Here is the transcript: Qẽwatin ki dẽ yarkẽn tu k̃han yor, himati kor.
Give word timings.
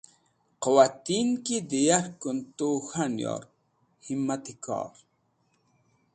Qẽwatin 0.61 1.27
ki 1.45 1.57
dẽ 1.69 1.85
yarkẽn 1.89 2.37
tu 2.57 2.67
k̃han 2.89 3.13
yor, 3.23 3.43
himati 4.05 4.53
kor. 4.65 4.91